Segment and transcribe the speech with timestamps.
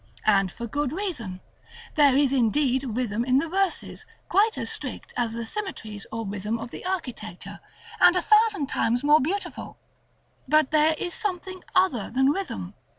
[0.25, 1.41] And for good reason:
[1.93, 6.57] There is indeed rhythm in the verses, quite as strict as the symmetries or rhythm
[6.57, 7.59] of the architecture,
[7.99, 9.77] and a thousand times more beautiful,
[10.47, 12.73] but there is something else than rhythm.